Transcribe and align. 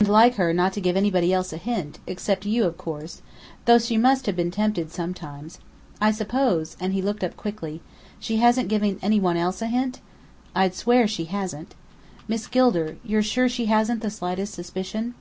"And 0.00 0.06
like 0.10 0.34
her 0.34 0.52
not 0.52 0.74
to 0.74 0.82
give 0.82 0.98
anybody 0.98 1.32
else 1.32 1.50
a 1.50 1.56
hint, 1.56 1.98
except 2.06 2.44
you, 2.44 2.64
of 2.66 2.76
course 2.76 3.22
though 3.64 3.78
she 3.78 3.96
must 3.96 4.26
have 4.26 4.36
been 4.36 4.50
tempted 4.50 4.92
sometimes. 4.92 5.60
I 5.98 6.10
suppose" 6.10 6.76
and 6.78 6.92
he 6.92 7.00
looked 7.00 7.24
up 7.24 7.38
quickly 7.38 7.80
"she 8.20 8.36
hasn't 8.36 8.68
given 8.68 8.98
any 9.00 9.18
one 9.18 9.38
else 9.38 9.62
a 9.62 9.66
hint?" 9.66 10.00
"I'd 10.54 10.74
swear 10.74 11.08
she 11.08 11.24
hasn't." 11.24 11.74
"Miss 12.28 12.46
Gilder 12.48 12.98
you're 13.02 13.22
sure 13.22 13.48
she 13.48 13.64
hasn't 13.64 14.02
the 14.02 14.10
slightest 14.10 14.52
suspicion?" 14.52 15.14